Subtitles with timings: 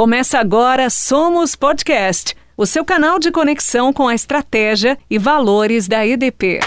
[0.00, 6.06] Começa agora Somos Podcast, o seu canal de conexão com a estratégia e valores da
[6.06, 6.58] EDP.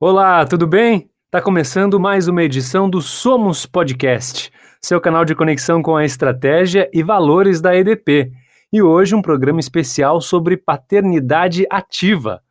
[0.00, 1.08] Olá, tudo bem?
[1.30, 4.50] Tá começando mais uma edição do Somos Podcast,
[4.82, 8.32] seu canal de conexão com a estratégia e valores da EDP.
[8.72, 12.42] E hoje um programa especial sobre paternidade ativa.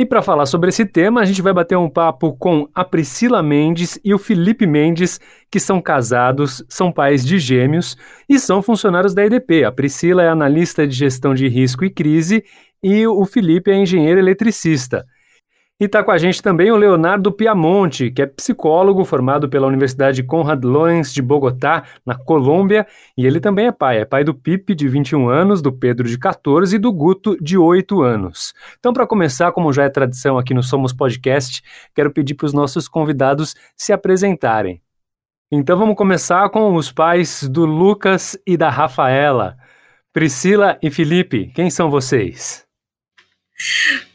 [0.00, 3.42] E para falar sobre esse tema, a gente vai bater um papo com a Priscila
[3.42, 5.18] Mendes e o Felipe Mendes,
[5.50, 7.96] que são casados, são pais de gêmeos
[8.28, 9.64] e são funcionários da EDP.
[9.64, 12.44] A Priscila é analista de gestão de risco e crise
[12.80, 15.04] e o Felipe é engenheiro eletricista.
[15.80, 20.24] E está com a gente também o Leonardo Piamonte, que é psicólogo formado pela Universidade
[20.24, 22.84] Conrad Lorenz de Bogotá, na Colômbia,
[23.16, 24.00] e ele também é pai.
[24.00, 27.56] É pai do Pipe, de 21 anos, do Pedro, de 14 e do Guto, de
[27.56, 28.52] 8 anos.
[28.80, 31.62] Então, para começar, como já é tradição aqui no Somos Podcast,
[31.94, 34.82] quero pedir para os nossos convidados se apresentarem.
[35.48, 39.56] Então, vamos começar com os pais do Lucas e da Rafaela.
[40.12, 42.66] Priscila e Felipe, quem são vocês?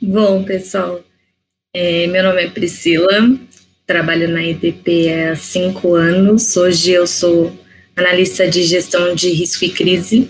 [0.01, 0.99] Bom, pessoal,
[1.73, 3.35] é, meu nome é Priscila,
[3.87, 6.55] trabalho na EDP há cinco anos.
[6.55, 7.51] Hoje eu sou
[7.95, 10.29] analista de gestão de risco e crise.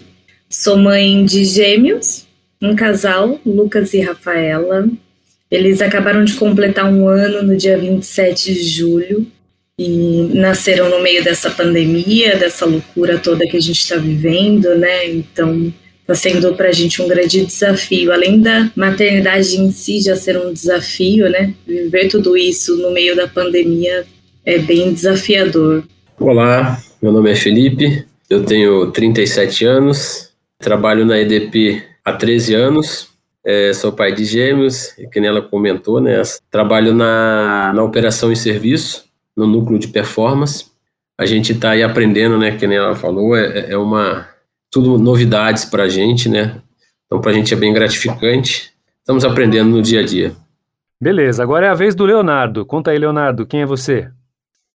[0.50, 2.26] Sou mãe de gêmeos,
[2.62, 4.88] um casal, Lucas e Rafaela.
[5.52, 9.28] Eles acabaram de completar um ano no dia 27 de julho
[9.78, 15.10] e nasceram no meio dessa pandemia, dessa loucura toda que a gente está vivendo, né?
[15.10, 15.74] Então,
[16.04, 18.12] está sendo para a gente um grande desafio.
[18.12, 21.54] Além da maternidade em si já ser um desafio, né?
[21.66, 24.06] Viver tudo isso no meio da pandemia
[24.46, 25.84] é bem desafiador.
[26.20, 30.30] Olá, meu nome é Felipe, eu tenho 37 anos,
[30.60, 33.08] trabalho na EDP há 13 anos,
[33.46, 36.22] é, sou pai de gêmeos, que ela comentou, né?
[36.52, 40.66] Trabalho na, na operação e serviço, no núcleo de performance.
[41.18, 42.56] A gente está aí aprendendo, né?
[42.58, 44.28] Que nem ela falou, é, é uma
[44.74, 46.60] tudo novidades para a gente, né?
[47.06, 48.74] Então, para a gente é bem gratificante.
[49.00, 50.36] Estamos aprendendo no dia a dia.
[51.00, 52.66] Beleza, agora é a vez do Leonardo.
[52.66, 54.10] Conta aí, Leonardo, quem é você?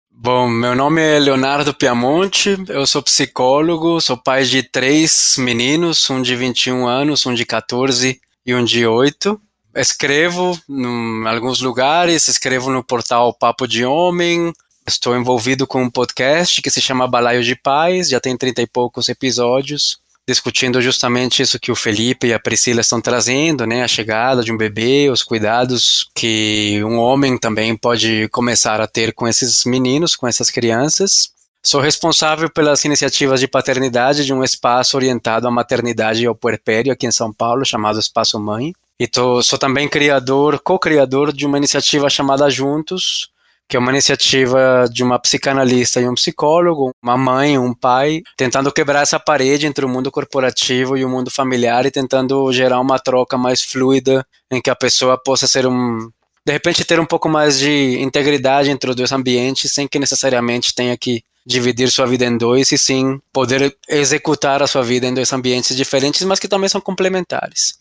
[0.08, 6.20] Bom, meu nome é Leonardo Piamonte, eu sou psicólogo, sou pai de três meninos, um
[6.22, 9.40] de 21 anos, um de 14 e um de 8.
[9.74, 14.52] Escrevo em alguns lugares, escrevo no portal Papo de Homem,
[14.88, 18.66] Estou envolvido com um podcast que se chama Balaio de Paz, já tem trinta e
[18.66, 23.84] poucos episódios, discutindo justamente isso que o Felipe e a Priscila estão trazendo, né?
[23.84, 29.12] A chegada de um bebê, os cuidados que um homem também pode começar a ter
[29.12, 31.32] com esses meninos, com essas crianças.
[31.62, 36.94] Sou responsável pelas iniciativas de paternidade de um espaço orientado à maternidade e ao puerpério
[36.94, 38.72] aqui em São Paulo, chamado Espaço Mãe.
[38.98, 43.28] E tô, sou também criador, co-criador de uma iniciativa chamada Juntos,
[43.68, 48.72] que é uma iniciativa de uma psicanalista e um psicólogo, uma mãe, um pai, tentando
[48.72, 52.98] quebrar essa parede entre o mundo corporativo e o mundo familiar e tentando gerar uma
[52.98, 56.10] troca mais fluida em que a pessoa possa ser um
[56.46, 60.74] de repente ter um pouco mais de integridade entre os dois ambientes sem que necessariamente
[60.74, 65.12] tenha que dividir sua vida em dois e sim poder executar a sua vida em
[65.12, 67.74] dois ambientes diferentes, mas que também são complementares.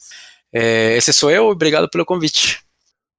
[0.51, 2.59] É, esse sou eu, obrigado pelo convite.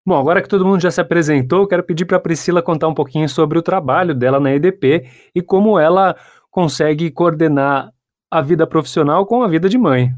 [0.08, 2.94] Bom, agora que todo mundo já se apresentou, quero pedir para a Priscila contar um
[2.94, 5.04] pouquinho sobre o trabalho dela na EDP
[5.34, 6.16] e como ela
[6.50, 7.90] consegue coordenar
[8.30, 10.10] a vida profissional com a vida de mãe.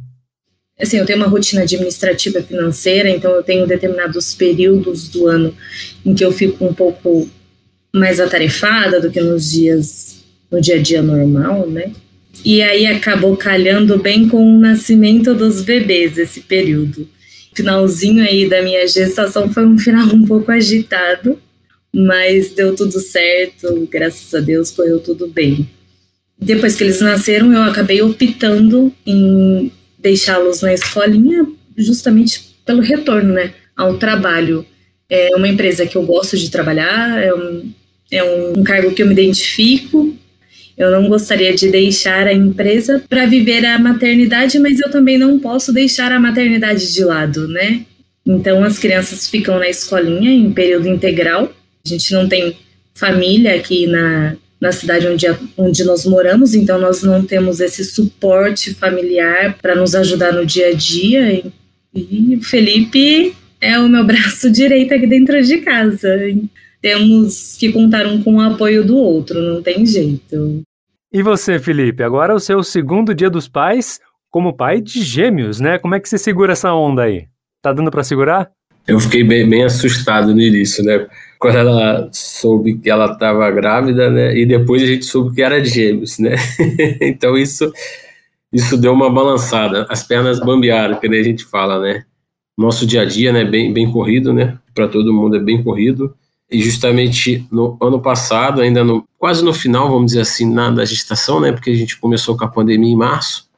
[0.80, 5.52] Assim, eu tenho uma rotina administrativa financeira, então eu tenho determinados períodos do ano
[6.06, 7.28] em que eu fico um pouco
[7.92, 11.90] mais atarefada do que nos dias no dia a dia normal, né?
[12.44, 17.08] E aí acabou calhando bem com o nascimento dos bebês esse período
[17.54, 21.38] finalzinho aí da minha gestação foi um final um pouco agitado,
[21.92, 25.68] mas deu tudo certo, graças a Deus correu tudo bem.
[26.38, 31.46] Depois que eles nasceram, eu acabei optando em deixá-los na escolinha
[31.76, 34.64] justamente pelo retorno, né, ao trabalho.
[35.08, 37.72] É uma empresa que eu gosto de trabalhar, é um,
[38.10, 40.14] é um cargo que eu me identifico,
[40.80, 45.38] eu não gostaria de deixar a empresa para viver a maternidade, mas eu também não
[45.38, 47.84] posso deixar a maternidade de lado, né?
[48.26, 51.52] Então as crianças ficam na escolinha em período integral.
[51.84, 52.56] A gente não tem
[52.94, 58.72] família aqui na, na cidade onde, onde nós moramos, então nós não temos esse suporte
[58.72, 61.30] familiar para nos ajudar no dia a dia.
[61.30, 61.52] E,
[61.94, 66.16] e Felipe é o meu braço direito aqui dentro de casa.
[66.80, 70.62] Temos que contar um com o apoio do outro, não tem jeito.
[71.12, 72.04] E você, Felipe?
[72.04, 73.98] Agora é o seu segundo dia dos pais
[74.30, 75.76] como pai de gêmeos, né?
[75.76, 77.26] Como é que você segura essa onda aí?
[77.60, 78.48] Tá dando para segurar?
[78.86, 81.08] Eu fiquei bem, bem assustado no início, né?
[81.36, 84.38] Quando ela soube que ela estava grávida, né?
[84.38, 86.36] E depois a gente soube que era de gêmeos, né?
[87.02, 87.72] então isso,
[88.52, 89.86] isso deu uma balançada.
[89.90, 92.04] As pernas bambearam, que a gente fala, né?
[92.56, 93.44] Nosso dia a dia, né?
[93.44, 94.56] Bem, bem corrido, né?
[94.72, 96.14] Para todo mundo é bem corrido.
[96.50, 100.84] E justamente no ano passado, ainda no, quase no final, vamos dizer assim, na da
[100.84, 101.52] gestação, né?
[101.52, 103.48] Porque a gente começou com a pandemia em março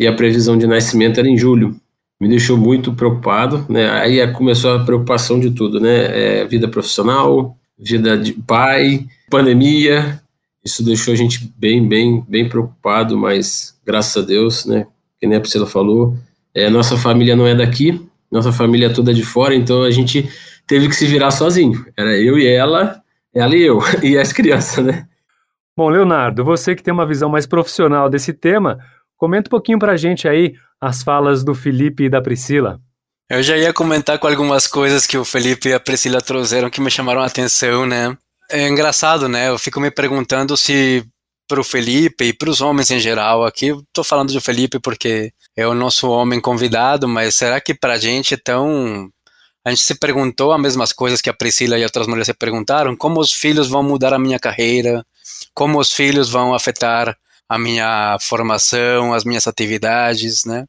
[0.00, 1.76] e a previsão de nascimento era em julho.
[2.20, 3.90] Me deixou muito preocupado, né?
[3.90, 6.40] Aí começou a preocupação de tudo, né?
[6.40, 10.20] É, vida profissional, vida de pai, pandemia.
[10.64, 14.86] Isso deixou a gente bem, bem, bem preocupado, mas graças a Deus, né?
[15.20, 16.16] Que nem a Priscila falou,
[16.54, 18.00] é, nossa família não é daqui,
[18.30, 20.28] nossa família é toda de fora, então a gente
[20.68, 21.84] teve que se virar sozinho.
[21.96, 23.02] Era eu e ela,
[23.34, 25.08] ela e eu, e as crianças, né?
[25.76, 28.78] Bom, Leonardo, você que tem uma visão mais profissional desse tema,
[29.16, 32.80] comenta um pouquinho pra gente aí as falas do Felipe e da Priscila.
[33.30, 36.80] Eu já ia comentar com algumas coisas que o Felipe e a Priscila trouxeram que
[36.80, 38.16] me chamaram a atenção, né?
[38.50, 39.48] É engraçado, né?
[39.48, 41.04] Eu fico me perguntando se
[41.46, 45.32] para o Felipe e para os homens em geral, aqui estou falando do Felipe porque
[45.56, 49.08] é o nosso homem convidado, mas será que para a gente é tão
[49.68, 52.96] a gente se perguntou as mesmas coisas que a Priscila e outras mulheres se perguntaram:
[52.96, 55.04] como os filhos vão mudar a minha carreira,
[55.54, 57.14] como os filhos vão afetar
[57.46, 60.64] a minha formação, as minhas atividades, né?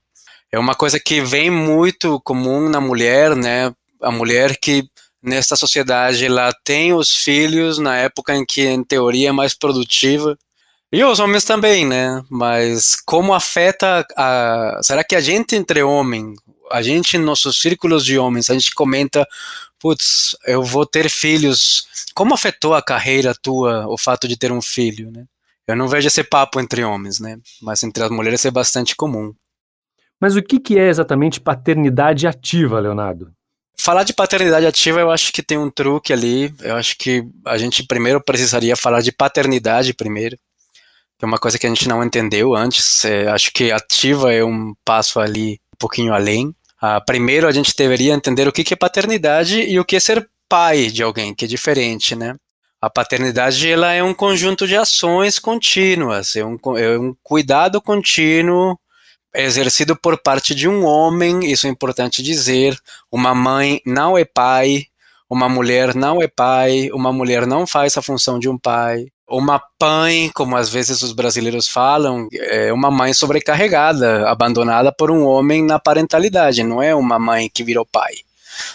[0.52, 3.72] É uma coisa que vem muito comum na mulher, né?
[4.02, 4.84] A mulher que
[5.24, 10.38] nesta sociedade ela tem os filhos na época em que em teoria é mais produtiva
[10.92, 12.22] e os homens também, né?
[12.30, 16.34] Mas como afeta a será que a gente entre homem
[16.72, 19.28] a gente, em nossos círculos de homens, a gente comenta,
[19.80, 21.88] putz, eu vou ter filhos.
[22.14, 25.26] Como afetou a carreira tua o fato de ter um filho, né?
[25.68, 27.38] Eu não vejo esse papo entre homens, né?
[27.62, 29.34] Mas entre as mulheres é bastante comum.
[30.20, 33.32] Mas o que, que é exatamente paternidade ativa, Leonardo?
[33.78, 36.54] Falar de paternidade ativa, eu acho que tem um truque ali.
[36.60, 40.38] Eu acho que a gente primeiro precisaria falar de paternidade primeiro.
[41.22, 43.06] É uma coisa que a gente não entendeu antes.
[43.06, 46.54] É, acho que ativa é um passo ali um pouquinho além.
[46.82, 50.30] Ah, primeiro, a gente deveria entender o que é paternidade e o que é ser
[50.48, 52.36] pai de alguém, que é diferente, né?
[52.82, 58.80] A paternidade ela é um conjunto de ações contínuas, é um, é um cuidado contínuo
[59.36, 62.78] exercido por parte de um homem, isso é importante dizer.
[63.12, 64.86] Uma mãe não é pai,
[65.30, 69.62] uma mulher não é pai, uma mulher não faz a função de um pai uma
[69.82, 75.64] mãe, como às vezes os brasileiros falam, é uma mãe sobrecarregada, abandonada por um homem
[75.64, 78.14] na parentalidade, não é uma mãe que virou pai,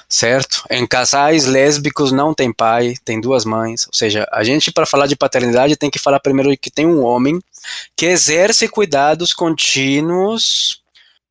[0.08, 0.62] certo?
[0.70, 5.06] Em casais lésbicos não tem pai, tem duas mães, ou seja, a gente para falar
[5.06, 7.40] de paternidade tem que falar primeiro que tem um homem
[7.96, 10.80] que exerce cuidados contínuos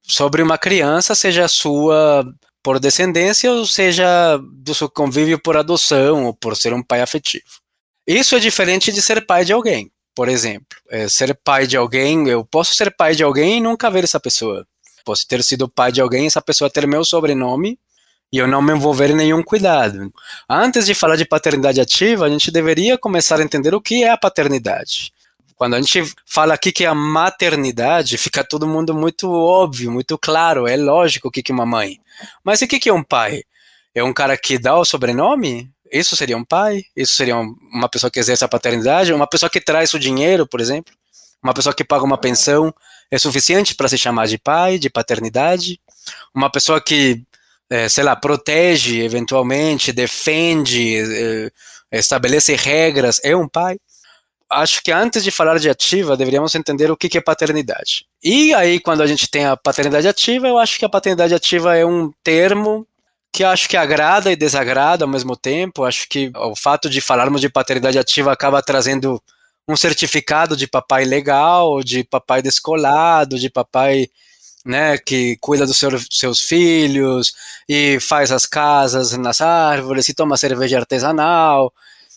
[0.06, 2.26] sobre uma criança, seja sua
[2.62, 7.63] por descendência ou seja do seu convívio por adoção ou por ser um pai afetivo.
[8.06, 10.78] Isso é diferente de ser pai de alguém, por exemplo.
[10.90, 14.20] É, ser pai de alguém, eu posso ser pai de alguém e nunca ver essa
[14.20, 14.68] pessoa.
[15.06, 17.80] Posso ter sido pai de alguém, essa pessoa ter meu sobrenome
[18.32, 20.12] e eu não me envolver em nenhum cuidado.
[20.50, 24.10] Antes de falar de paternidade ativa, a gente deveria começar a entender o que é
[24.10, 25.14] a paternidade.
[25.56, 30.18] Quando a gente fala aqui que é a maternidade, fica todo mundo muito óbvio, muito
[30.18, 32.00] claro, é lógico o que é uma mãe.
[32.44, 33.44] Mas o que é um pai?
[33.94, 35.72] É um cara que dá o sobrenome?
[35.94, 36.84] Isso seria um pai?
[36.96, 39.14] Isso seria uma pessoa que exerce a paternidade?
[39.14, 40.92] Uma pessoa que traz o dinheiro, por exemplo?
[41.44, 42.74] Uma pessoa que paga uma pensão
[43.12, 45.80] é suficiente para se chamar de pai, de paternidade?
[46.34, 47.22] Uma pessoa que,
[47.70, 51.52] é, sei lá, protege eventualmente, defende, é,
[51.92, 53.78] estabelece regras, é um pai?
[54.50, 58.08] Acho que antes de falar de ativa, deveríamos entender o que é paternidade.
[58.24, 61.76] E aí, quando a gente tem a paternidade ativa, eu acho que a paternidade ativa
[61.76, 62.88] é um termo
[63.34, 65.84] que acho que agrada e desagrada ao mesmo tempo.
[65.84, 69.22] Acho que o fato de falarmos de paternidade ativa acaba trazendo
[69.68, 74.08] um certificado de papai legal, de papai descolado, de papai
[74.64, 77.34] né, que cuida dos seu, seus filhos
[77.68, 81.74] e faz as casas nas árvores e toma cerveja artesanal.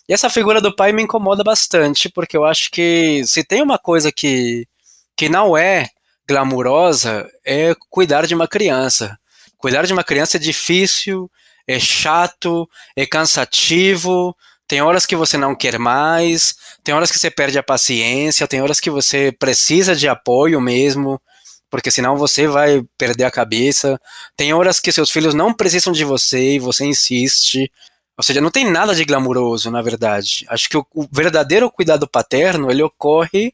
[0.07, 3.79] E essa figura do pai me incomoda bastante, porque eu acho que se tem uma
[3.79, 4.67] coisa que,
[5.15, 5.89] que não é
[6.27, 9.17] glamurosa, é cuidar de uma criança.
[9.57, 11.29] Cuidar de uma criança é difícil,
[11.67, 14.35] é chato, é cansativo.
[14.67, 18.61] Tem horas que você não quer mais, tem horas que você perde a paciência, tem
[18.61, 21.21] horas que você precisa de apoio mesmo,
[21.69, 23.99] porque senão você vai perder a cabeça.
[24.35, 27.71] Tem horas que seus filhos não precisam de você e você insiste.
[28.17, 30.45] Ou seja, não tem nada de glamuroso, na verdade.
[30.49, 33.53] Acho que o, o verdadeiro cuidado paterno, ele ocorre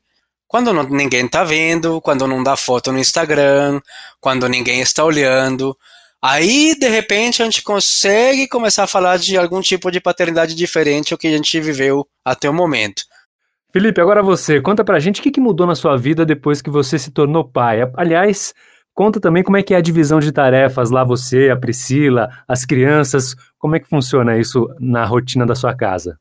[0.53, 3.81] quando não, ninguém está vendo, quando não dá foto no Instagram,
[4.21, 5.75] quando ninguém está olhando,
[6.25, 11.11] Aí, de repente, a gente consegue começar a falar de algum tipo de paternidade diferente
[11.11, 13.03] ao que a gente viveu até o momento.
[13.73, 16.97] Felipe, agora você, conta pra gente o que mudou na sua vida depois que você
[16.97, 17.79] se tornou pai.
[17.97, 18.53] Aliás,
[18.93, 22.65] conta também como é que é a divisão de tarefas lá, você, a Priscila, as
[22.65, 26.17] crianças, como é que funciona isso na rotina da sua casa?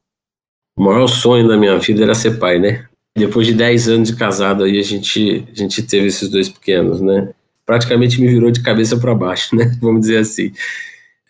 [0.77, 2.87] O maior sonho da minha vida era ser pai, né?
[3.17, 7.01] Depois de 10 anos de casado aí, a gente, a gente teve esses dois pequenos,
[7.01, 7.33] né?
[7.73, 9.75] Praticamente me virou de cabeça para baixo, né?
[9.81, 10.53] Vamos dizer assim.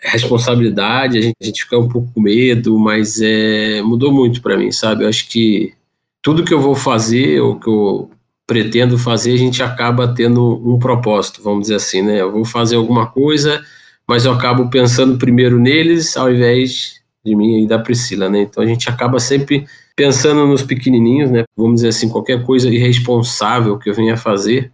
[0.00, 4.58] Responsabilidade, a gente, a gente fica um pouco com medo, mas é, mudou muito para
[4.58, 5.04] mim, sabe?
[5.04, 5.72] Eu acho que
[6.20, 8.10] tudo que eu vou fazer, ou que eu
[8.44, 12.20] pretendo fazer, a gente acaba tendo um propósito, vamos dizer assim, né?
[12.20, 13.64] Eu vou fazer alguma coisa,
[14.08, 18.40] mas eu acabo pensando primeiro neles ao invés de mim e da Priscila, né?
[18.40, 21.44] Então a gente acaba sempre pensando nos pequenininhos, né?
[21.56, 24.72] Vamos dizer assim, qualquer coisa irresponsável que eu venha fazer,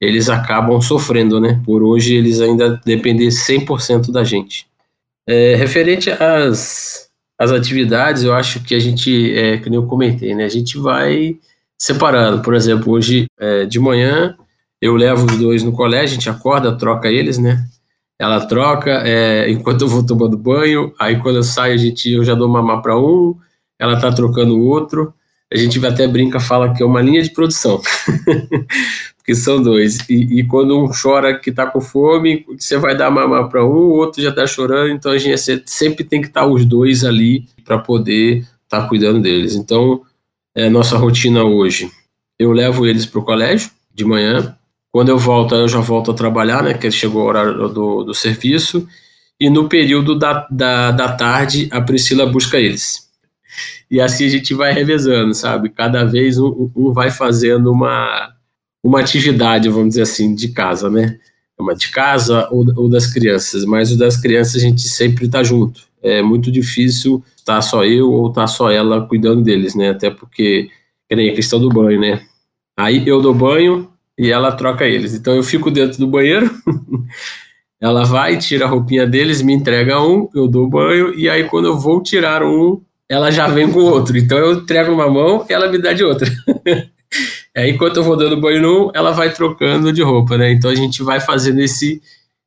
[0.00, 1.60] eles acabam sofrendo, né?
[1.64, 4.66] Por hoje eles ainda dependem 100% da gente.
[5.28, 10.44] É, referente às, às atividades, eu acho que a gente, é, que eu comentei, né?
[10.44, 11.36] A gente vai
[11.78, 12.42] separando.
[12.42, 14.36] Por exemplo, hoje é, de manhã
[14.80, 17.62] eu levo os dois no colégio, a gente acorda, troca eles, né?
[18.18, 20.92] Ela troca é, enquanto eu vou tomando banho.
[20.98, 23.36] Aí quando eu saio, a gente, eu já dou mamar para um,
[23.78, 25.12] ela tá trocando o outro.
[25.52, 27.80] A gente até brinca, fala que é uma linha de produção.
[29.30, 29.98] que são dois.
[30.10, 33.68] E, e, quando um chora que está com fome, você vai dar mamar para um,
[33.68, 37.04] o outro já está chorando, então a gente sempre tem que estar tá os dois
[37.04, 39.54] ali para poder estar tá cuidando deles.
[39.54, 40.02] Então,
[40.52, 41.88] é nossa rotina hoje.
[42.36, 44.56] Eu levo eles para o colégio de manhã.
[44.90, 46.74] Quando eu volto, eu já volto a trabalhar, né?
[46.74, 48.88] Que chegou o horário do, do serviço.
[49.38, 53.08] E no período da, da, da tarde, a Priscila busca eles.
[53.88, 55.68] E assim a gente vai revezando, sabe?
[55.68, 58.34] Cada vez um, um vai fazendo uma,
[58.82, 61.18] uma atividade, vamos dizer assim, de casa, né?
[61.58, 65.42] Uma de casa ou, ou das crianças, mas o das crianças a gente sempre está
[65.42, 65.82] junto.
[66.02, 69.90] É muito difícil estar tá só eu ou estar tá só ela cuidando deles, né?
[69.90, 70.70] Até porque,
[71.08, 72.22] que nem a questão do banho, né?
[72.78, 75.14] Aí eu dou banho e ela troca eles.
[75.14, 76.50] Então eu fico dentro do banheiro,
[77.78, 81.66] ela vai, tira a roupinha deles, me entrega um, eu dou banho, e aí quando
[81.66, 84.16] eu vou tirar um, ela já vem com outro.
[84.16, 86.30] Então eu entrego uma mão e ela me dá de outra.
[87.54, 90.52] É, enquanto eu vou dando banho num, ela vai trocando de roupa, né?
[90.52, 92.00] Então a gente vai fazendo esse,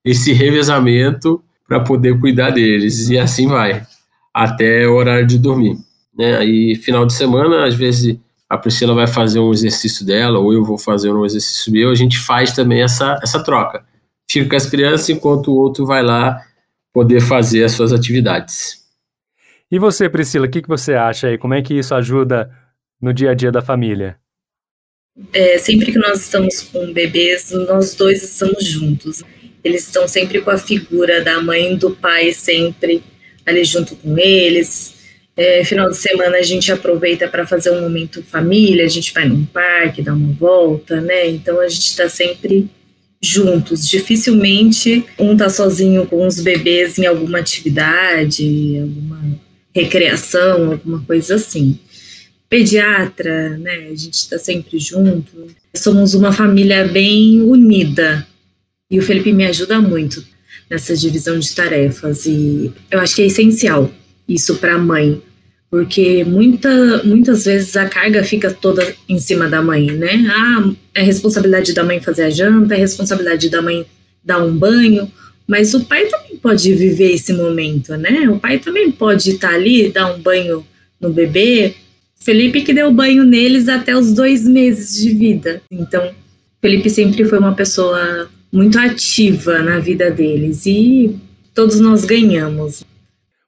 [0.04, 3.10] esse revezamento para poder cuidar deles.
[3.10, 3.86] E assim vai,
[4.34, 5.78] até o horário de dormir.
[6.18, 6.38] Né?
[6.38, 8.18] Aí, final de semana, às vezes
[8.50, 11.96] a Priscila vai fazer um exercício dela, ou eu vou fazer um exercício meu, a
[11.96, 13.84] gente faz também essa, essa troca.
[14.30, 16.40] Fica com as crianças enquanto o outro vai lá
[16.94, 18.84] poder fazer as suas atividades.
[19.72, 21.38] E você, Priscila, o que, que você acha aí?
[21.38, 22.52] Como é que isso ajuda
[23.02, 24.18] no dia a dia da família?
[25.32, 29.24] É, sempre que nós estamos com bebês, nós dois estamos juntos.
[29.64, 33.04] Eles estão sempre com a figura da mãe e do pai, sempre
[33.46, 34.94] ali junto com eles.
[35.38, 39.28] É, final de semana a gente aproveita para fazer um momento família, a gente vai
[39.28, 41.28] num parque, dá uma volta, né?
[41.30, 42.68] Então a gente está sempre
[43.22, 43.88] juntos.
[43.88, 49.40] Dificilmente um tá sozinho com os bebês em alguma atividade, alguma
[49.76, 51.80] recreação, alguma coisa assim
[52.54, 53.88] pediatra, né?
[53.92, 55.48] A gente está sempre junto.
[55.76, 58.28] Somos uma família bem unida
[58.92, 60.24] e o Felipe me ajuda muito
[60.70, 63.92] nessa divisão de tarefas e eu acho que é essencial
[64.30, 65.20] isso para a mãe,
[65.72, 70.24] porque muita, muitas vezes a carga fica toda em cima da mãe, né?
[70.30, 73.84] Ah, é responsabilidade da mãe fazer a janta, é responsabilidade da mãe
[74.24, 75.12] dar um banho,
[75.48, 78.30] mas o pai também pode viver esse momento, né?
[78.30, 80.64] O pai também pode estar tá ali, dar um banho
[81.02, 81.76] no bebê,
[82.24, 85.62] Felipe que deu banho neles até os dois meses de vida.
[85.70, 86.12] Então,
[86.62, 91.20] Felipe sempre foi uma pessoa muito ativa na vida deles e
[91.54, 92.86] todos nós ganhamos.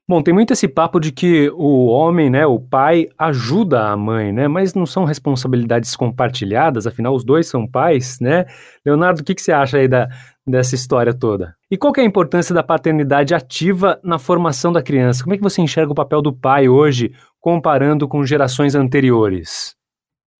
[0.08, 4.32] Bom, tem muito esse papo de que o homem, né, o pai, ajuda a mãe,
[4.32, 4.46] né?
[4.46, 8.44] Mas não são responsabilidades compartilhadas, afinal os dois são pais, né?
[8.84, 10.08] Leonardo, o que, que você acha aí da,
[10.46, 11.56] dessa história toda?
[11.68, 15.24] E qual é a importância da paternidade ativa na formação da criança?
[15.24, 17.12] Como é que você enxerga o papel do pai hoje
[17.46, 19.76] comparando com gerações anteriores?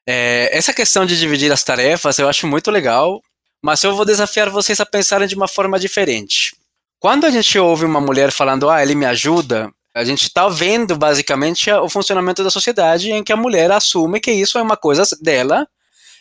[0.09, 3.23] É, essa questão de dividir as tarefas eu acho muito legal,
[3.63, 6.57] mas eu vou desafiar vocês a pensarem de uma forma diferente.
[6.99, 10.97] Quando a gente ouve uma mulher falando, ah, ele me ajuda, a gente está vendo
[10.97, 15.05] basicamente o funcionamento da sociedade em que a mulher assume que isso é uma coisa
[15.23, 15.65] dela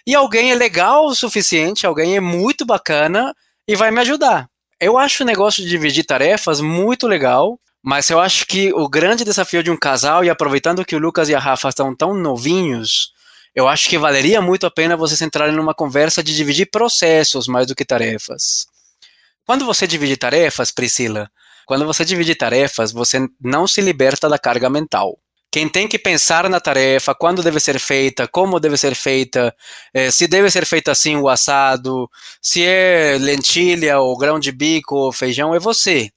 [0.06, 3.34] e alguém é legal o suficiente, alguém é muito bacana
[3.68, 4.48] e vai me ajudar.
[4.80, 9.24] Eu acho o negócio de dividir tarefas muito legal, mas eu acho que o grande
[9.24, 13.12] desafio de um casal, e aproveitando que o Lucas e a Rafa estão tão novinhos,
[13.54, 17.68] eu acho que valeria muito a pena vocês entrarem numa conversa de dividir processos mais
[17.68, 18.66] do que tarefas.
[19.46, 21.30] Quando você divide tarefas, Priscila,
[21.68, 25.20] quando você divide tarefas, você não se liberta da carga mental.
[25.52, 29.56] Quem tem que pensar na tarefa, quando deve ser feita, como deve ser feita,
[29.94, 32.10] eh, se deve ser feita assim o assado,
[32.42, 36.10] se é lentilha ou grão de bico ou feijão, é você.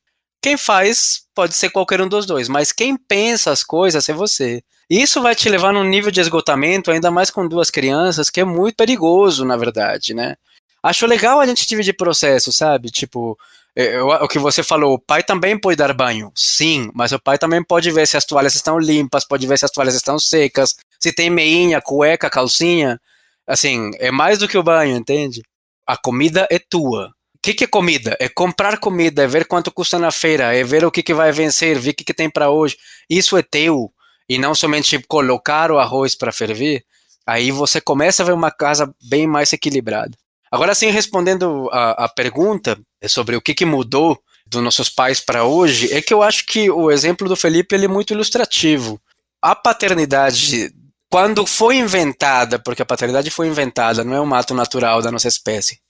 [0.49, 4.63] Quem faz pode ser qualquer um dos dois, mas quem pensa as coisas é você.
[4.89, 8.45] Isso vai te levar num nível de esgotamento, ainda mais com duas crianças, que é
[8.47, 10.37] muito perigoso, na verdade, né?
[10.83, 12.91] Acho legal a gente dividir processo, sabe?
[12.91, 13.39] Tipo,
[13.77, 17.37] é, o que você falou, o pai também pode dar banho, sim, mas o pai
[17.37, 20.77] também pode ver se as toalhas estão limpas, pode ver se as toalhas estão secas,
[20.99, 22.99] se tem meinha, cueca, calcinha.
[23.47, 25.43] Assim, é mais do que o banho, entende?
[25.87, 27.13] A comida é tua.
[27.49, 28.15] Que, que, é comida?
[28.21, 31.33] É comprar comida, é ver quanto custa na feira, é ver o que, que vai
[31.33, 32.77] vencer, ver o que, que tem para hoje.
[33.09, 33.91] Isso é teu.
[34.29, 36.85] E não somente colocar o arroz para ferver.
[37.27, 40.11] Aí você começa a ver uma casa bem mais equilibrada.
[40.53, 45.45] Agora sim, respondendo a, a pergunta sobre o que, que mudou dos nossos pais para
[45.45, 49.01] hoje, é que eu acho que o exemplo do Felipe ele é muito ilustrativo.
[49.41, 50.71] A paternidade,
[51.11, 55.29] quando foi inventada, porque a paternidade foi inventada, não é um ato natural da nossa
[55.29, 55.81] espécie,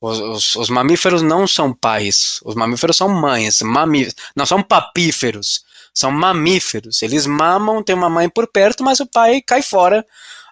[0.00, 5.62] os, os, os, mamíferos não são pais, os mamíferos são mães, mamíferos, não são papíferos,
[5.94, 7.02] são mamíferos.
[7.02, 10.04] Eles mamam, tem uma mãe por perto, mas o pai cai fora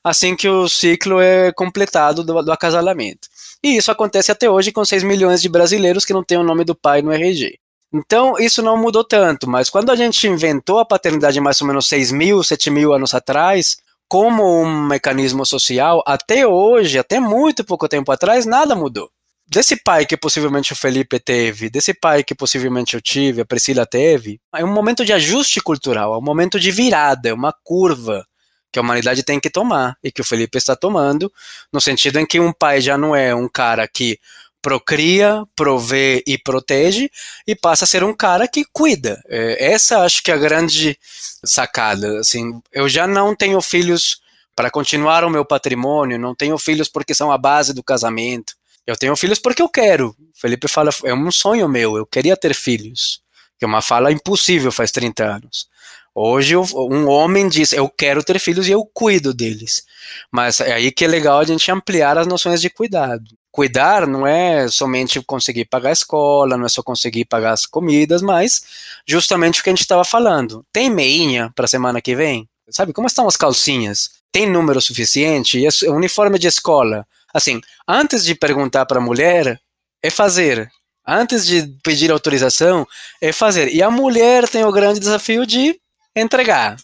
[0.05, 3.29] assim que o ciclo é completado do, do acasalamento.
[3.63, 6.65] E isso acontece até hoje com 6 milhões de brasileiros que não têm o nome
[6.65, 7.59] do pai no RG.
[7.93, 11.87] Então, isso não mudou tanto, mas quando a gente inventou a paternidade mais ou menos
[11.87, 17.89] 6 mil, 7 mil anos atrás, como um mecanismo social, até hoje, até muito pouco
[17.89, 19.11] tempo atrás, nada mudou
[19.49, 23.87] desse pai que possivelmente o Felipe teve, desse pai que possivelmente eu tive, a Priscila
[23.87, 28.27] teve, é um momento de ajuste cultural, é um momento de virada, é uma curva
[28.71, 31.33] que a humanidade tem que tomar e que o Felipe está tomando,
[31.73, 34.19] no sentido em que um pai já não é um cara que
[34.61, 37.09] procria, provê e protege
[37.47, 39.23] e passa a ser um cara que cuida.
[39.27, 40.99] É, essa acho que é a grande
[41.45, 42.21] sacada.
[42.21, 44.21] Assim, eu já não tenho filhos
[44.55, 48.58] para continuar o meu patrimônio, não tenho filhos porque são a base do casamento.
[48.89, 50.17] Eu tenho filhos porque eu quero.
[50.35, 53.21] Felipe fala, é um sonho meu, eu queria ter filhos.
[53.59, 55.69] Que é uma fala impossível faz 30 anos.
[56.15, 59.85] Hoje um homem diz, eu quero ter filhos e eu cuido deles.
[60.33, 63.25] Mas é aí que é legal a gente ampliar as noções de cuidado.
[63.53, 68.23] Cuidar não é somente conseguir pagar a escola, não é só conseguir pagar as comidas,
[68.23, 68.63] mas
[69.07, 70.65] justamente o que a gente estava falando.
[70.73, 72.49] Tem meinha para semana que vem?
[72.71, 74.13] Sabe, como estão as calcinhas?
[74.33, 75.59] Tem número suficiente?
[75.59, 77.07] E o uniforme de escola?
[77.39, 79.61] Assim, antes de perguntar para a mulher,
[80.03, 80.69] é fazer.
[81.07, 82.85] Antes de pedir autorização,
[83.23, 83.73] é fazer.
[83.73, 85.77] E a mulher tem o grande desafio de
[86.17, 86.77] entregar.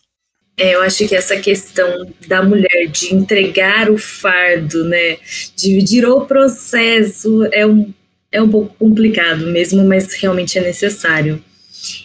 [0.56, 5.16] É, eu acho que essa questão da mulher de entregar o fardo, né,
[5.56, 7.92] dividir o processo é um,
[8.30, 11.42] é um pouco complicado mesmo, mas realmente é necessário.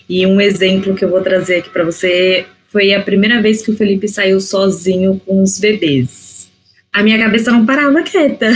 [0.10, 3.70] E um exemplo que eu vou trazer aqui para você foi a primeira vez que
[3.70, 6.29] o Felipe saiu sozinho com os bebês
[6.92, 8.52] a minha cabeça não parava quieta.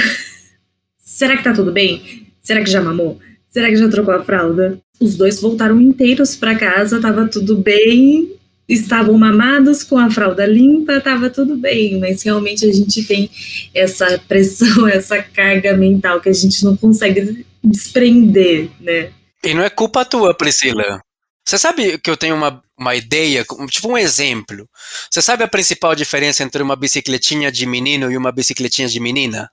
[0.98, 2.28] Será que tá tudo bem?
[2.42, 3.20] Será que já mamou?
[3.50, 4.80] Será que já trocou a fralda?
[5.00, 8.32] Os dois voltaram inteiros para casa, tava tudo bem,
[8.68, 13.30] estavam mamados com a fralda limpa, tava tudo bem, mas realmente a gente tem
[13.74, 19.10] essa pressão, essa carga mental que a gente não consegue desprender, né?
[19.44, 21.02] E não é culpa tua, Priscila.
[21.46, 24.70] Você sabe que eu tenho uma, uma ideia, tipo um exemplo.
[25.10, 29.50] Você sabe a principal diferença entre uma bicicletinha de menino e uma bicicletinha de menina?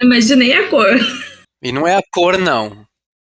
[0.00, 1.00] Imaginei a cor.
[1.62, 2.86] E não é a cor, não.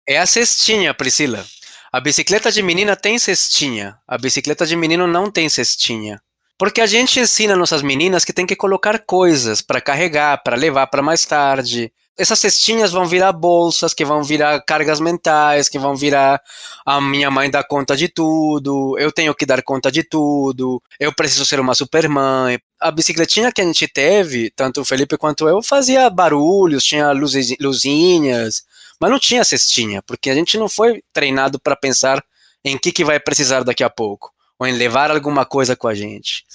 [0.08, 1.46] É a cestinha, Priscila.
[1.92, 3.98] A bicicleta de menina tem cestinha.
[4.06, 6.22] A bicicleta de menino não tem cestinha.
[6.58, 10.88] Porque a gente ensina nossas meninas que tem que colocar coisas para carregar, para levar
[10.88, 15.96] para mais tarde essas cestinhas vão virar bolsas, que vão virar cargas mentais, que vão
[15.96, 16.42] virar
[16.86, 21.14] a minha mãe dá conta de tudo, eu tenho que dar conta de tudo, eu
[21.14, 22.60] preciso ser uma supermãe.
[22.80, 28.64] A bicicletinha que a gente teve, tanto o Felipe quanto eu, fazia barulhos, tinha luzinhas,
[29.00, 32.24] mas não tinha cestinha, porque a gente não foi treinado para pensar
[32.64, 35.94] em que, que vai precisar daqui a pouco, ou em levar alguma coisa com a
[35.94, 36.46] gente.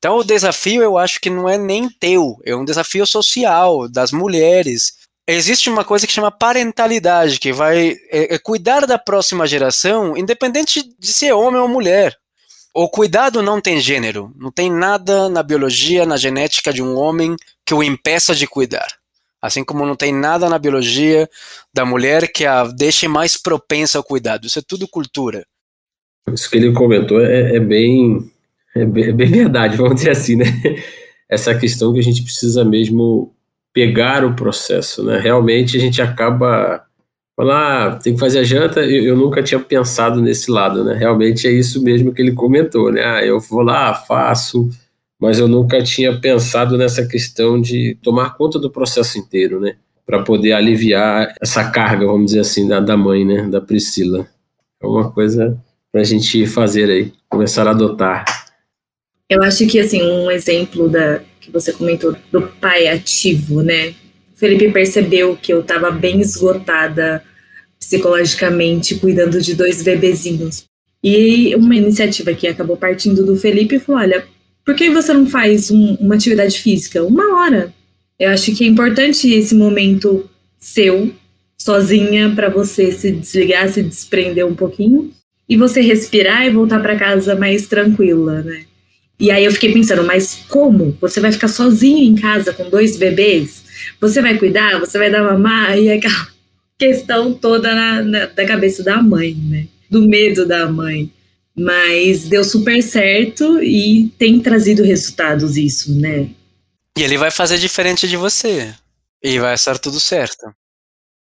[0.00, 4.10] Então o desafio eu acho que não é nem teu, é um desafio social das
[4.10, 4.98] mulheres
[5.32, 10.82] existe uma coisa que chama parentalidade, que vai é, é cuidar da próxima geração, independente
[10.98, 12.16] de ser homem ou mulher.
[12.72, 17.36] O cuidado não tem gênero, não tem nada na biologia, na genética de um homem
[17.66, 18.88] que o impeça de cuidar.
[19.42, 21.28] Assim como não tem nada na biologia
[21.72, 24.46] da mulher que a deixe mais propensa ao cuidado.
[24.46, 25.44] Isso é tudo cultura.
[26.32, 28.30] Isso que ele comentou é, é bem,
[28.74, 30.46] é bem, é bem verdade, vamos dizer assim, né?
[31.28, 33.34] Essa questão que a gente precisa mesmo
[33.72, 35.18] pegar o processo, né?
[35.18, 36.84] Realmente a gente acaba
[37.36, 40.94] falar, ah, tem que fazer a janta, eu, eu, nunca tinha pensado nesse lado, né?
[40.94, 43.02] Realmente é isso mesmo que ele comentou, né?
[43.02, 44.68] Ah, eu vou lá, faço,
[45.18, 49.76] mas eu nunca tinha pensado nessa questão de tomar conta do processo inteiro, né?
[50.04, 53.46] Para poder aliviar essa carga, vamos dizer assim, da, da mãe, né?
[53.48, 54.26] Da Priscila.
[54.82, 55.56] É uma coisa
[55.90, 58.24] para a gente fazer aí, começar a adotar.
[59.30, 63.90] Eu acho que, assim, um exemplo da que você comentou do pai ativo, né?
[64.34, 67.22] O Felipe percebeu que eu estava bem esgotada
[67.78, 70.64] psicologicamente cuidando de dois bebezinhos.
[71.02, 74.26] E uma iniciativa que acabou partindo do Felipe falou: olha,
[74.64, 77.04] por que você não faz um, uma atividade física?
[77.04, 77.72] Uma hora.
[78.18, 81.10] Eu acho que é importante esse momento seu,
[81.56, 85.10] sozinha, para você se desligar, se desprender um pouquinho
[85.48, 88.64] e você respirar e voltar para casa mais tranquila, né?
[89.20, 90.96] E aí eu fiquei pensando, mas como?
[90.98, 93.62] Você vai ficar sozinho em casa com dois bebês?
[94.00, 94.80] Você vai cuidar?
[94.80, 95.76] Você vai dar mamar?
[95.78, 96.28] E aquela
[96.78, 99.66] questão toda na, na, da cabeça da mãe, né?
[99.90, 101.12] Do medo da mãe.
[101.54, 106.30] Mas deu super certo e tem trazido resultados isso, né?
[106.96, 108.74] E ele vai fazer diferente de você.
[109.22, 110.50] E vai estar tudo certo.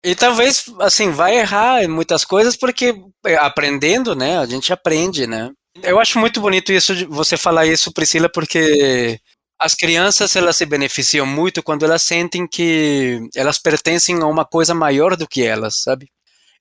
[0.04, 4.38] E talvez, assim, vai errar em muitas coisas, porque é, aprendendo, né?
[4.38, 5.52] A gente aprende, né?
[5.82, 9.20] Eu acho muito bonito isso, você falar isso, Priscila, porque
[9.58, 14.74] as crianças elas se beneficiam muito quando elas sentem que elas pertencem a uma coisa
[14.74, 16.10] maior do que elas, sabe?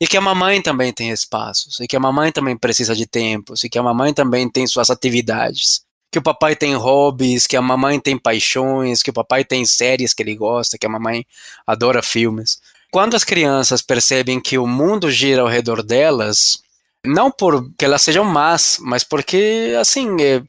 [0.02, 3.63] E que a mamãe também tem espaços, e que a mamãe também precisa de tempos,
[3.63, 5.82] e que a mamãe também tem suas atividades.
[6.12, 10.13] Que o papai tem hobbies, que a mamãe tem paixões, que o papai tem séries
[10.13, 11.26] que ele gosta, que a mamãe
[11.65, 12.60] adora filmes.
[12.91, 16.62] Quando as crianças percebem que o mundo gira ao redor delas,
[17.05, 20.41] não porque elas sejam más, mas porque, assim, é,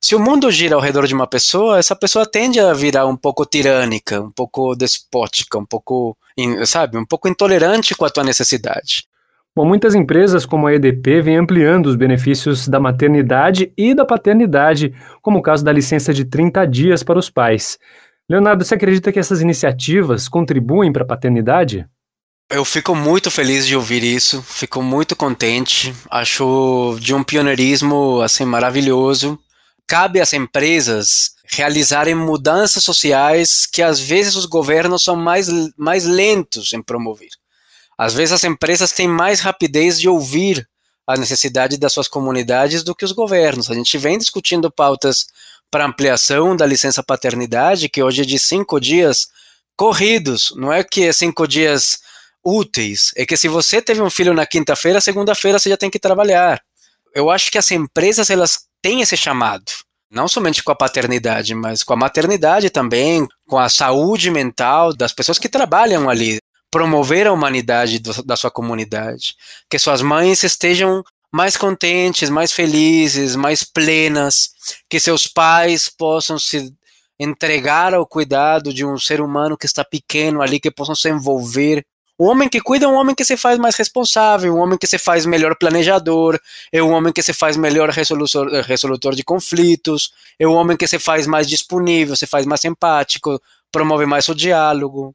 [0.00, 3.16] se o mundo gira ao redor de uma pessoa, essa pessoa tende a virar um
[3.16, 6.16] pouco tirânica, um pouco despótica, um pouco,
[6.64, 9.08] sabe, um pouco intolerante com a tua necessidade.
[9.56, 14.94] Bom, muitas empresas como a EDP vêm ampliando os benefícios da maternidade e da paternidade,
[15.20, 17.76] como o caso da licença de 30 dias para os pais.
[18.30, 21.84] Leonardo, você acredita que essas iniciativas contribuem para a paternidade?
[22.50, 28.44] Eu fico muito feliz de ouvir isso, fico muito contente, acho de um pioneirismo assim
[28.44, 29.38] maravilhoso
[29.88, 36.74] cabe às empresas realizarem mudanças sociais que às vezes os governos são mais, mais lentos
[36.74, 37.30] em promover.
[37.96, 40.68] Às vezes as empresas têm mais rapidez de ouvir
[41.06, 43.70] a necessidade das suas comunidades do que os governos.
[43.70, 45.26] A gente vem discutindo pautas
[45.70, 49.28] para ampliação da licença paternidade, que hoje é de cinco dias
[49.74, 52.00] corridos, não é que é cinco dias
[52.48, 55.98] úteis, é que se você teve um filho na quinta-feira, segunda-feira você já tem que
[55.98, 56.60] trabalhar.
[57.14, 59.64] Eu acho que as empresas elas tem esse chamado.
[60.10, 65.12] Não somente com a paternidade, mas com a maternidade também, com a saúde mental das
[65.12, 66.38] pessoas que trabalham ali.
[66.70, 69.34] Promover a humanidade do, da sua comunidade.
[69.68, 74.50] Que suas mães estejam mais contentes, mais felizes, mais plenas.
[74.88, 76.72] Que seus pais possam se
[77.18, 81.84] entregar ao cuidado de um ser humano que está pequeno ali, que possam se envolver
[82.18, 84.88] o homem que cuida é um homem que se faz mais responsável, um homem que
[84.88, 86.36] se faz melhor planejador,
[86.72, 90.88] é um homem que se faz melhor resolutor, resolutor de conflitos, é um homem que
[90.88, 95.14] se faz mais disponível, se faz mais empático, promove mais o diálogo.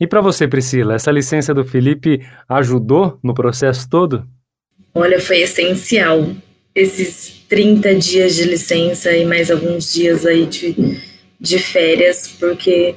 [0.00, 4.26] E para você, Priscila, essa licença do Felipe ajudou no processo todo?
[4.94, 6.28] Olha, foi essencial.
[6.74, 11.00] Esses 30 dias de licença e mais alguns dias aí de,
[11.40, 12.96] de férias, porque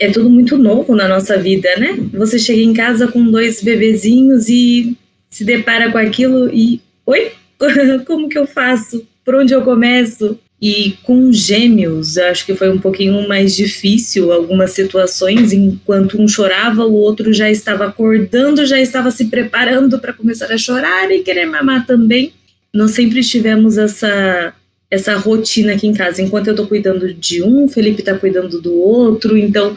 [0.00, 1.98] é tudo muito novo na nossa vida, né?
[2.14, 4.96] Você chega em casa com dois bebezinhos e
[5.28, 6.80] se depara com aquilo e.
[7.04, 7.32] Oi?
[8.06, 9.06] Como que eu faço?
[9.22, 10.38] Por onde eu começo?
[10.62, 16.84] E com gêmeos, acho que foi um pouquinho mais difícil algumas situações, enquanto um chorava,
[16.84, 21.46] o outro já estava acordando, já estava se preparando para começar a chorar e querer
[21.46, 22.32] mamar também.
[22.74, 24.54] Nós sempre tivemos essa
[24.90, 26.20] essa rotina aqui em casa.
[26.20, 29.36] Enquanto eu tô cuidando de um, o Felipe tá cuidando do outro.
[29.36, 29.76] Então,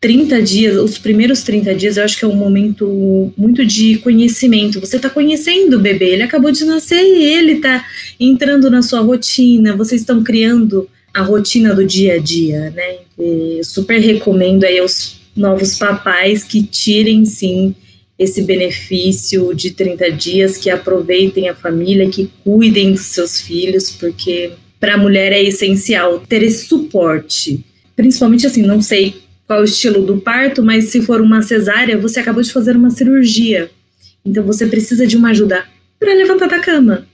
[0.00, 4.78] 30 dias, os primeiros 30 dias, eu acho que é um momento muito de conhecimento.
[4.78, 7.84] Você tá conhecendo o bebê, ele acabou de nascer e ele tá
[8.20, 9.74] entrando na sua rotina.
[9.74, 12.96] Vocês estão criando a rotina do dia a dia, né?
[13.18, 17.74] E super recomendo aí aos novos papais que tirem sim
[18.18, 24.52] esse benefício de 30 dias, que aproveitem a família, que cuidem dos seus filhos, porque
[24.80, 27.64] para a mulher é essencial ter esse suporte.
[27.94, 31.98] Principalmente assim, não sei qual é o estilo do parto, mas se for uma cesárea,
[31.98, 33.70] você acabou de fazer uma cirurgia.
[34.24, 35.64] Então você precisa de uma ajuda
[35.98, 37.06] para levantar da cama.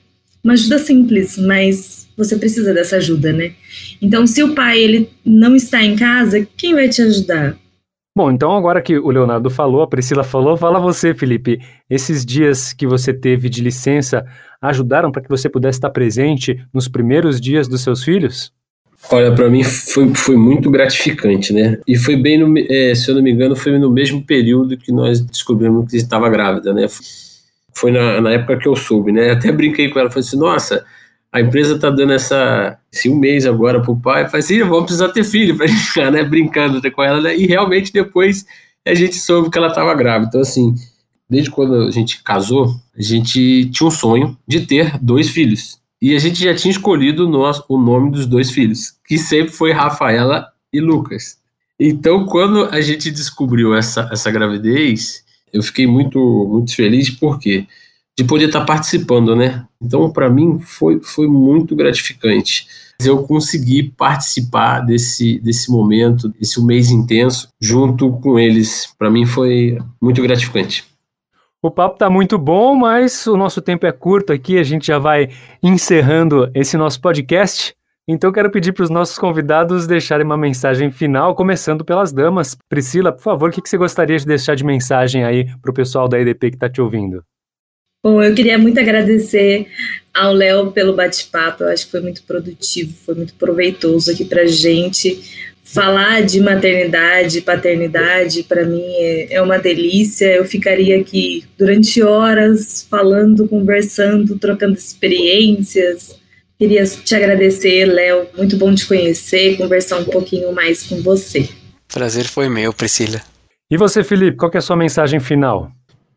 [0.42, 3.52] Uma ajuda simples, mas você precisa dessa ajuda, né?
[4.00, 7.56] Então, se o pai ele não está em casa, quem vai te ajudar?
[8.14, 11.58] Bom, então agora que o Leonardo falou, a Priscila falou, fala você, Felipe.
[11.88, 14.26] Esses dias que você teve de licença
[14.60, 18.52] ajudaram para que você pudesse estar presente nos primeiros dias dos seus filhos?
[19.10, 21.78] Olha, para mim foi, foi muito gratificante, né?
[21.88, 24.92] E foi bem, no, é, se eu não me engano, foi no mesmo período que
[24.92, 26.86] nós descobrimos que estava grávida, né?
[27.74, 29.30] Foi na, na época que eu soube, né?
[29.30, 30.84] Até brinquei com ela, falei assim, nossa,
[31.32, 35.08] a empresa tá dando essa, esse um mês agora pro pai, faz assim, vamos precisar
[35.08, 38.44] ter filho pra gente ficar, né, brincando com ela, né, e realmente depois
[38.86, 40.74] a gente soube que ela estava grávida, então assim,
[41.28, 46.14] desde quando a gente casou, a gente tinha um sonho de ter dois filhos, e
[46.14, 50.48] a gente já tinha escolhido o, o nome dos dois filhos, que sempre foi Rafaela
[50.72, 51.38] e Lucas.
[51.78, 56.18] Então, quando a gente descobriu essa, essa gravidez, eu fiquei muito,
[56.50, 57.66] muito feliz, porque quê?
[58.18, 59.64] De poder estar participando, né?
[59.80, 62.66] Então, para mim, foi, foi muito gratificante.
[63.02, 68.92] Eu consegui participar desse, desse momento, desse mês intenso, junto com eles.
[68.98, 70.84] Para mim, foi muito gratificante.
[71.60, 74.98] O papo está muito bom, mas o nosso tempo é curto aqui, a gente já
[74.98, 75.28] vai
[75.62, 77.72] encerrando esse nosso podcast.
[78.06, 82.56] Então quero pedir para os nossos convidados deixarem uma mensagem final, começando pelas damas.
[82.68, 86.08] Priscila, por favor, o que você gostaria de deixar de mensagem aí para o pessoal
[86.08, 87.22] da EDP que está te ouvindo?
[88.02, 89.68] Bom, eu queria muito agradecer
[90.12, 91.62] ao Léo pelo bate-papo.
[91.62, 95.52] Eu acho que foi muito produtivo, foi muito proveitoso aqui para gente.
[95.62, 100.26] Falar de maternidade, paternidade, para mim é, é uma delícia.
[100.26, 106.16] Eu ficaria aqui durante horas falando, conversando, trocando experiências.
[106.58, 108.26] Queria te agradecer, Léo.
[108.36, 111.48] Muito bom te conhecer, conversar um pouquinho mais com você.
[111.92, 113.22] Prazer foi meu, Priscila.
[113.70, 115.70] E você, Felipe, qual é a sua mensagem final?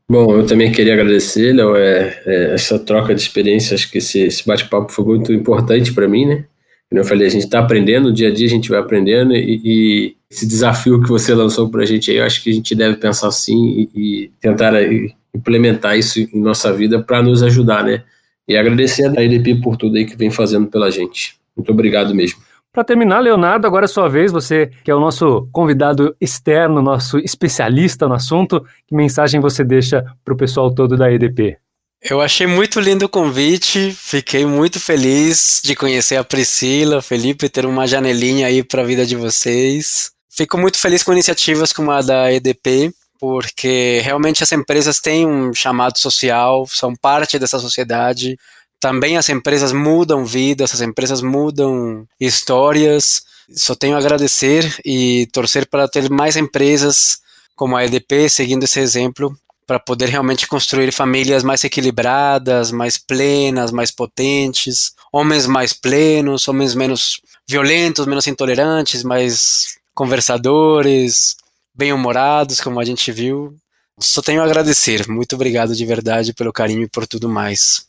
[0.08, 4.20] Bom, eu também queria agradecer, Léo, é, é, essa troca de experiências, acho que esse,
[4.20, 6.46] esse bate-papo foi muito importante para mim, né?
[6.88, 9.62] Como eu falei, a gente está aprendendo, dia a dia a gente vai aprendendo e,
[9.66, 12.76] e esse desafio que você lançou para a gente aí, eu acho que a gente
[12.76, 17.84] deve pensar assim e, e tentar aí, implementar isso em nossa vida para nos ajudar,
[17.84, 18.04] né?
[18.48, 21.36] E agradecer a EDP por tudo aí que vem fazendo pela gente.
[21.58, 22.40] Muito obrigado mesmo.
[22.76, 27.18] Para terminar, Leonardo, agora é sua vez, você que é o nosso convidado externo, nosso
[27.20, 31.58] especialista no assunto, que mensagem você deixa para o pessoal todo da EDP?
[32.02, 37.66] Eu achei muito lindo o convite, fiquei muito feliz de conhecer a Priscila, Felipe, ter
[37.66, 40.12] uma janelinha aí para a vida de vocês.
[40.30, 45.54] Fico muito feliz com iniciativas como a da EDP, porque realmente as empresas têm um
[45.54, 48.36] chamado social, são parte dessa sociedade,
[48.86, 53.24] também as empresas mudam vidas, as empresas mudam histórias.
[53.50, 57.18] Só tenho a agradecer e torcer para ter mais empresas
[57.56, 63.72] como a EDP seguindo esse exemplo para poder realmente construir famílias mais equilibradas, mais plenas,
[63.72, 71.36] mais potentes, homens mais plenos, homens menos violentos, menos intolerantes, mais conversadores,
[71.74, 73.56] bem-humorados, como a gente viu.
[74.00, 75.08] Só tenho a agradecer.
[75.08, 77.88] Muito obrigado de verdade pelo carinho e por tudo mais.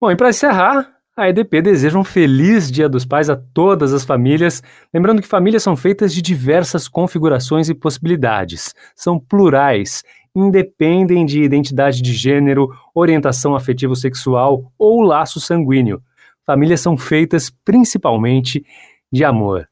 [0.00, 4.04] Bom, e para encerrar, a EDP deseja um feliz Dia dos Pais a todas as
[4.04, 4.62] famílias,
[4.94, 12.00] lembrando que famílias são feitas de diversas configurações e possibilidades, são plurais, independem de identidade
[12.00, 16.00] de gênero, orientação afetivo-sexual ou laço sanguíneo.
[16.46, 18.64] Famílias são feitas principalmente
[19.12, 19.68] de amor.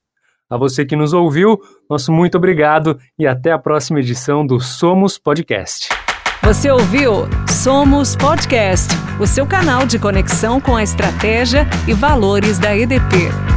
[0.50, 5.18] A você que nos ouviu, nosso muito obrigado e até a próxima edição do Somos
[5.18, 6.05] Podcast.
[6.46, 12.76] Você ouviu Somos Podcast, o seu canal de conexão com a estratégia e valores da
[12.76, 13.55] EDP.